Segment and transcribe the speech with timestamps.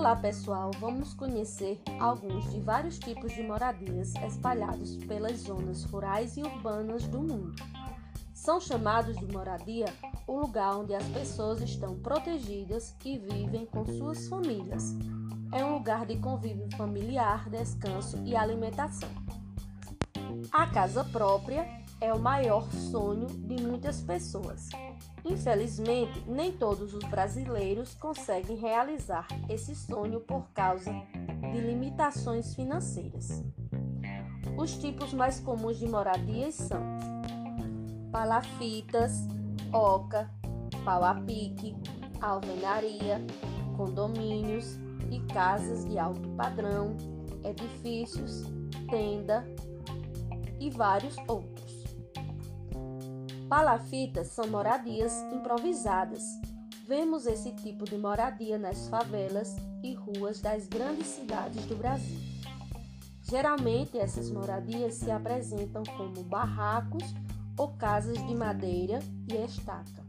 [0.00, 6.42] Olá pessoal, vamos conhecer alguns de vários tipos de moradias espalhados pelas zonas rurais e
[6.42, 7.54] urbanas do mundo.
[8.32, 9.84] São chamados de moradia
[10.26, 14.96] o lugar onde as pessoas estão protegidas e vivem com suas famílias.
[15.52, 19.10] É um lugar de convívio familiar, descanso e alimentação.
[20.50, 21.66] A casa própria
[22.00, 24.68] é o maior sonho de muitas pessoas.
[25.24, 30.92] Infelizmente, nem todos os brasileiros conseguem realizar esse sonho por causa
[31.52, 33.44] de limitações financeiras.
[34.56, 36.80] Os tipos mais comuns de moradias são
[38.10, 39.26] palafitas,
[39.72, 40.30] oca,
[40.84, 41.76] pau a pique,
[42.20, 43.20] alvenaria,
[43.76, 44.78] condomínios
[45.10, 46.96] e casas de alto padrão,
[47.44, 48.44] edifícios,
[48.88, 49.44] tenda
[50.58, 51.69] e vários outros.
[53.50, 56.22] Palafitas são moradias improvisadas.
[56.86, 62.20] Vemos esse tipo de moradia nas favelas e ruas das grandes cidades do Brasil.
[63.22, 67.02] Geralmente, essas moradias se apresentam como barracos
[67.58, 70.06] ou casas de madeira e estaca.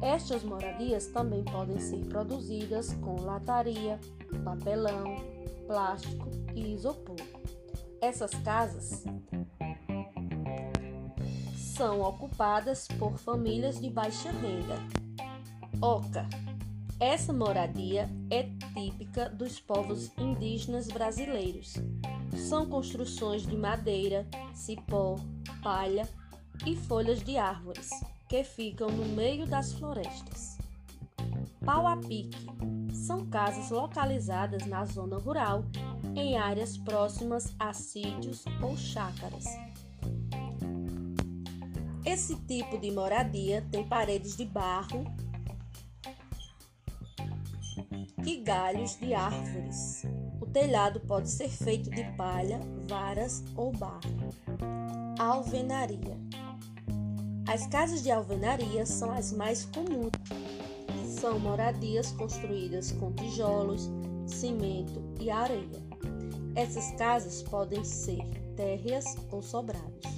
[0.00, 4.00] Estas moradias também podem ser produzidas com lataria,
[4.42, 5.14] papelão,
[5.66, 7.20] plástico e isopor.
[8.00, 9.04] Essas casas
[11.74, 14.76] são ocupadas por famílias de baixa renda.
[15.82, 16.24] Oca.
[17.00, 21.74] Essa moradia é típica dos povos indígenas brasileiros.
[22.48, 25.16] São construções de madeira, cipó,
[25.64, 26.08] palha
[26.64, 27.90] e folhas de árvores
[28.28, 30.56] que ficam no meio das florestas.
[31.64, 32.46] Pau a pique
[32.92, 35.64] são casas localizadas na zona rural,
[36.14, 39.44] em áreas próximas a sítios ou chácaras.
[42.04, 45.04] Esse tipo de moradia tem paredes de barro
[48.26, 50.04] e galhos de árvores.
[50.40, 54.00] O telhado pode ser feito de palha, varas ou barro.
[55.18, 56.18] Alvenaria.
[57.48, 60.12] As casas de alvenaria são as mais comuns.
[61.20, 63.90] São moradias construídas com tijolos,
[64.26, 65.82] cimento e areia.
[66.54, 68.18] Essas casas podem ser
[68.56, 70.13] térreas ou sobrados.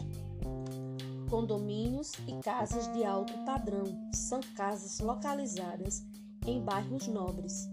[1.28, 6.04] Condomínios e casas de alto padrão são casas localizadas
[6.46, 7.68] em bairros nobres.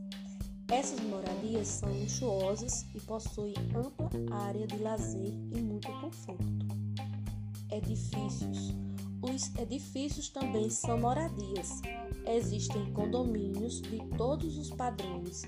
[0.71, 6.65] Essas moradias são luxuosas e possuem ampla área de lazer e muito conforto.
[7.71, 8.73] Edifícios.
[9.21, 11.81] Os edifícios também são moradias.
[12.25, 15.43] Existem condomínios de todos os padrões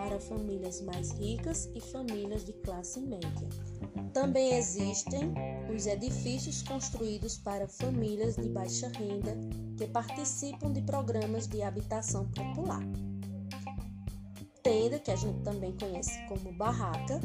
[0.00, 3.48] para famílias mais ricas e famílias de classe média.
[4.14, 5.34] Também existem
[5.74, 9.36] os edifícios construídos para famílias de baixa renda
[9.76, 12.80] que participam de programas de habitação popular.
[14.62, 17.20] Tenda, que a gente também conhece como barraca,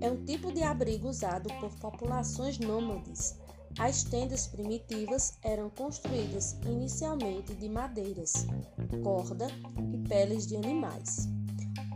[0.00, 3.38] é um tipo de abrigo usado por populações nômades.
[3.78, 8.46] As tendas primitivas eram construídas inicialmente de madeiras,
[9.02, 9.46] corda
[9.92, 11.35] e peles de animais.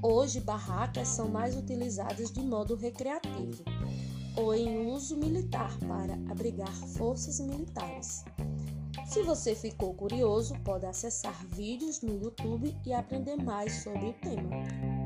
[0.03, 3.63] Hoje, barracas são mais utilizadas de modo recreativo
[4.37, 8.25] ou em uso militar para abrigar forças militares.
[9.07, 15.00] Se você ficou curioso, pode acessar vídeos no YouTube e aprender mais sobre o tema.